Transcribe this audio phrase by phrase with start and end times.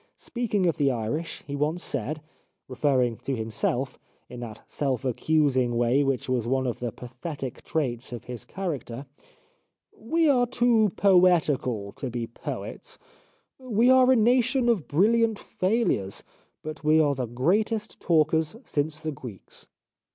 [0.17, 2.21] Speaking of the Irish, he once said,
[2.67, 8.11] referring to himself, in that self accusing way which was one of the pathetic traits
[8.11, 9.05] of his character:"
[10.11, 12.97] We are too poetical to be poets.
[13.59, 16.23] We are a nation of bril liant failures,
[16.63, 19.67] but we are the greatest talkers since the Greeks."